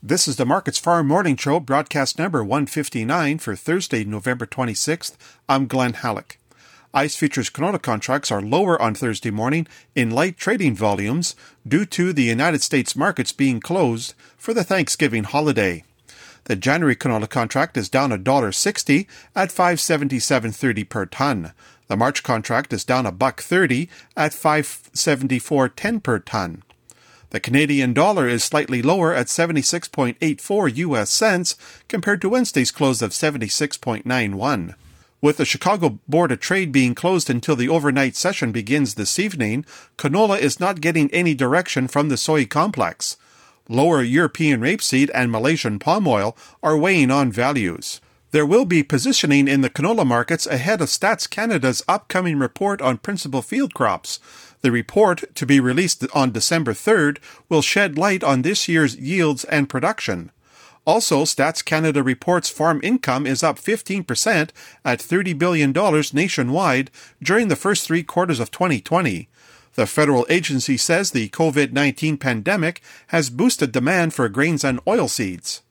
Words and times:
This 0.00 0.28
is 0.28 0.36
the 0.36 0.46
Markets 0.46 0.78
Farm 0.78 1.08
Morning 1.08 1.36
Show, 1.36 1.58
broadcast 1.58 2.20
number 2.20 2.44
159 2.44 3.38
for 3.38 3.56
Thursday, 3.56 4.04
November 4.04 4.46
26th. 4.46 5.16
I'm 5.48 5.66
Glen 5.66 5.92
Hallick. 5.92 6.36
ICE 6.94 7.16
futures 7.16 7.50
canola 7.50 7.82
contracts 7.82 8.30
are 8.30 8.40
lower 8.40 8.80
on 8.80 8.94
Thursday 8.94 9.32
morning 9.32 9.66
in 9.96 10.12
light 10.12 10.36
trading 10.36 10.76
volumes 10.76 11.34
due 11.66 11.84
to 11.86 12.12
the 12.12 12.22
United 12.22 12.62
States 12.62 12.94
markets 12.94 13.32
being 13.32 13.58
closed 13.58 14.14
for 14.36 14.54
the 14.54 14.62
Thanksgiving 14.62 15.24
holiday. 15.24 15.82
The 16.44 16.54
January 16.54 16.94
canola 16.94 17.28
contract 17.28 17.76
is 17.76 17.88
down 17.88 18.10
$1.60 18.10 19.04
at 19.34 19.48
577.30 19.48 20.88
per 20.88 21.06
ton. 21.06 21.52
The 21.88 21.96
March 21.96 22.22
contract 22.22 22.72
is 22.72 22.84
down 22.84 23.04
a 23.04 23.10
buck 23.10 23.40
30 23.40 23.88
at 24.16 24.30
574.10 24.30 26.00
per 26.04 26.20
ton. 26.20 26.62
The 27.30 27.40
Canadian 27.40 27.92
dollar 27.92 28.26
is 28.26 28.42
slightly 28.42 28.80
lower 28.80 29.12
at 29.12 29.26
76.84 29.26 30.76
US 30.76 31.10
cents 31.10 31.56
compared 31.86 32.22
to 32.22 32.30
Wednesday's 32.30 32.70
close 32.70 33.02
of 33.02 33.10
76.91. 33.10 34.74
With 35.20 35.36
the 35.36 35.44
Chicago 35.44 35.98
Board 36.08 36.32
of 36.32 36.40
Trade 36.40 36.72
being 36.72 36.94
closed 36.94 37.28
until 37.28 37.56
the 37.56 37.68
overnight 37.68 38.16
session 38.16 38.52
begins 38.52 38.94
this 38.94 39.18
evening, 39.18 39.66
canola 39.98 40.38
is 40.38 40.60
not 40.60 40.80
getting 40.80 41.10
any 41.10 41.34
direction 41.34 41.86
from 41.86 42.08
the 42.08 42.16
soy 42.16 42.46
complex. 42.46 43.16
Lower 43.68 44.00
European 44.02 44.60
rapeseed 44.60 45.10
and 45.12 45.30
Malaysian 45.30 45.78
palm 45.78 46.06
oil 46.06 46.36
are 46.62 46.78
weighing 46.78 47.10
on 47.10 47.30
values. 47.30 48.00
There 48.30 48.44
will 48.44 48.66
be 48.66 48.82
positioning 48.82 49.48
in 49.48 49.62
the 49.62 49.70
canola 49.70 50.06
markets 50.06 50.46
ahead 50.46 50.82
of 50.82 50.88
Stats 50.88 51.28
Canada's 51.28 51.82
upcoming 51.88 52.38
report 52.38 52.82
on 52.82 52.98
principal 52.98 53.40
field 53.40 53.72
crops. 53.72 54.20
The 54.60 54.70
report, 54.70 55.34
to 55.34 55.46
be 55.46 55.60
released 55.60 56.04
on 56.14 56.32
December 56.32 56.74
3rd, 56.74 57.18
will 57.48 57.62
shed 57.62 57.96
light 57.96 58.22
on 58.22 58.42
this 58.42 58.68
year's 58.68 58.96
yields 58.96 59.44
and 59.44 59.66
production. 59.68 60.30
Also, 60.84 61.24
Stats 61.24 61.64
Canada 61.64 62.02
reports 62.02 62.50
farm 62.50 62.80
income 62.82 63.26
is 63.26 63.42
up 63.42 63.58
15% 63.58 64.50
at 64.84 64.98
$30 64.98 65.38
billion 65.38 65.72
nationwide 66.12 66.90
during 67.22 67.48
the 67.48 67.56
first 67.56 67.86
three 67.86 68.02
quarters 68.02 68.40
of 68.40 68.50
2020. 68.50 69.28
The 69.74 69.86
federal 69.86 70.26
agency 70.28 70.76
says 70.76 71.12
the 71.12 71.30
COVID 71.30 71.72
19 71.72 72.18
pandemic 72.18 72.82
has 73.08 73.30
boosted 73.30 73.72
demand 73.72 74.12
for 74.12 74.28
grains 74.28 74.64
and 74.64 74.84
oilseeds. 74.84 75.62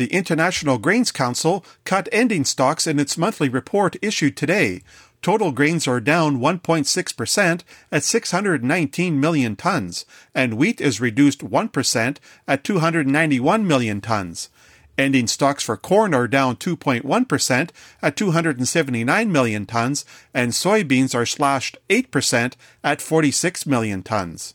The 0.00 0.14
International 0.14 0.78
Grains 0.78 1.12
Council 1.12 1.62
cut 1.84 2.08
ending 2.10 2.46
stocks 2.46 2.86
in 2.86 2.98
its 2.98 3.18
monthly 3.18 3.50
report 3.50 3.96
issued 4.00 4.34
today, 4.34 4.80
Total 5.20 5.52
grains 5.52 5.86
are 5.86 6.00
down 6.00 6.38
1.6% 6.38 7.60
at 7.92 8.02
619 8.02 9.20
million 9.20 9.56
tons, 9.56 10.06
and 10.34 10.54
wheat 10.54 10.80
is 10.80 11.02
reduced 11.02 11.40
1% 11.40 12.16
at 12.48 12.64
291 12.64 13.68
million 13.68 14.00
tons. 14.00 14.48
Ending 14.96 15.26
stocks 15.26 15.64
for 15.64 15.76
corn 15.76 16.14
are 16.14 16.26
down 16.26 16.56
2.1% 16.56 17.70
at 18.00 18.16
279 18.16 19.30
million 19.30 19.66
tons, 19.66 20.06
and 20.32 20.52
soybeans 20.52 21.14
are 21.14 21.26
slashed 21.26 21.76
8% 21.90 22.54
at 22.82 23.02
46 23.02 23.66
million 23.66 24.02
tons. 24.02 24.54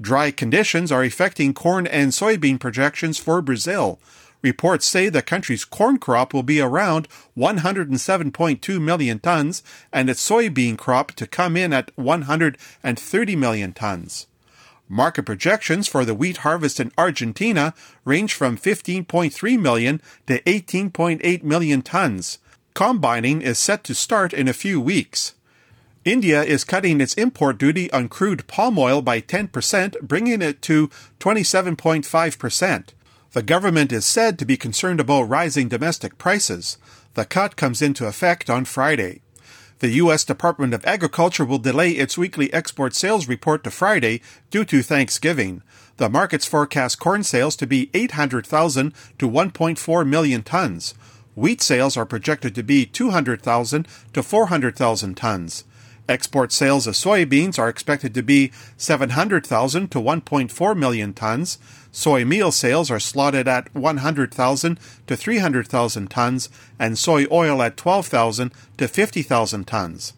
Dry 0.00 0.30
conditions 0.30 0.92
are 0.92 1.02
affecting 1.02 1.54
corn 1.54 1.86
and 1.86 2.12
soybean 2.12 2.60
projections 2.60 3.18
for 3.18 3.40
Brazil. 3.40 3.98
Reports 4.42 4.86
say 4.86 5.08
the 5.08 5.22
country's 5.22 5.64
corn 5.64 5.98
crop 5.98 6.32
will 6.32 6.42
be 6.42 6.60
around 6.60 7.08
107.2 7.36 8.80
million 8.80 9.18
tons 9.18 9.62
and 9.92 10.08
its 10.10 10.28
soybean 10.28 10.76
crop 10.76 11.12
to 11.12 11.26
come 11.26 11.56
in 11.56 11.72
at 11.72 11.90
130 11.96 13.36
million 13.36 13.72
tons. 13.72 14.26
Market 14.88 15.24
projections 15.24 15.88
for 15.88 16.04
the 16.04 16.14
wheat 16.14 16.38
harvest 16.38 16.78
in 16.78 16.92
Argentina 16.96 17.74
range 18.04 18.34
from 18.34 18.56
15.3 18.56 19.60
million 19.60 20.00
to 20.26 20.40
18.8 20.42 21.42
million 21.42 21.82
tons. 21.82 22.38
Combining 22.74 23.42
is 23.42 23.58
set 23.58 23.82
to 23.84 23.94
start 23.94 24.32
in 24.32 24.46
a 24.46 24.52
few 24.52 24.80
weeks. 24.80 25.34
India 26.04 26.44
is 26.44 26.62
cutting 26.62 27.00
its 27.00 27.14
import 27.14 27.58
duty 27.58 27.90
on 27.90 28.08
crude 28.08 28.46
palm 28.46 28.78
oil 28.78 29.02
by 29.02 29.20
10%, 29.20 30.00
bringing 30.02 30.40
it 30.40 30.62
to 30.62 30.86
27.5%. 31.18 32.88
The 33.36 33.42
government 33.42 33.92
is 33.92 34.06
said 34.06 34.38
to 34.38 34.46
be 34.46 34.56
concerned 34.56 34.98
about 34.98 35.28
rising 35.28 35.68
domestic 35.68 36.16
prices. 36.16 36.78
The 37.12 37.26
cut 37.26 37.54
comes 37.54 37.82
into 37.82 38.06
effect 38.06 38.48
on 38.48 38.64
Friday. 38.64 39.20
The 39.80 39.90
U.S. 40.00 40.24
Department 40.24 40.72
of 40.72 40.82
Agriculture 40.86 41.44
will 41.44 41.58
delay 41.58 41.90
its 41.90 42.16
weekly 42.16 42.50
export 42.54 42.94
sales 42.94 43.28
report 43.28 43.62
to 43.64 43.70
Friday 43.70 44.22
due 44.50 44.64
to 44.64 44.82
Thanksgiving. 44.82 45.60
The 45.98 46.08
markets 46.08 46.46
forecast 46.46 46.98
corn 46.98 47.24
sales 47.24 47.56
to 47.56 47.66
be 47.66 47.90
800,000 47.92 48.94
to 49.18 49.28
1.4 49.28 50.08
million 50.08 50.42
tons. 50.42 50.94
Wheat 51.34 51.60
sales 51.60 51.98
are 51.98 52.06
projected 52.06 52.54
to 52.54 52.62
be 52.62 52.86
200,000 52.86 53.86
to 54.14 54.22
400,000 54.22 55.14
tons. 55.14 55.64
Export 56.08 56.52
sales 56.52 56.86
of 56.86 56.94
soybeans 56.94 57.58
are 57.58 57.68
expected 57.68 58.14
to 58.14 58.22
be 58.22 58.52
700,000 58.76 59.90
to 59.90 59.98
1.4 59.98 60.76
million 60.76 61.12
tons. 61.12 61.58
Soy 61.90 62.24
meal 62.24 62.52
sales 62.52 62.90
are 62.90 63.00
slotted 63.00 63.48
at 63.48 63.74
100,000 63.74 64.80
to 65.06 65.16
300,000 65.16 66.10
tons, 66.10 66.48
and 66.78 66.96
soy 66.96 67.26
oil 67.30 67.60
at 67.60 67.76
12,000 67.76 68.52
to 68.76 68.86
50,000 68.86 69.66
tons. 69.66 70.12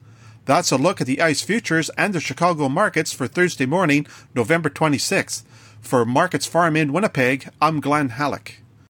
That's 0.45 0.73
a 0.73 0.77
look 0.77 1.01
at 1.01 1.07
the 1.07 1.23
ICE 1.23 1.41
futures 1.43 1.91
and 1.91 2.15
the 2.15 2.21
Chicago 2.21 2.69
markets 2.69 3.13
for 3.13 3.27
Thursday 3.27 3.67
morning, 3.67 4.07
November 4.35 4.69
26th. 4.69 5.43
For 5.81 6.05
Markets 6.05 6.47
Farm 6.47 6.77
in 6.77 6.93
Winnipeg, 6.93 7.49
I'm 7.63 7.81
Glen 7.81 8.11
Hallick. 8.11 8.57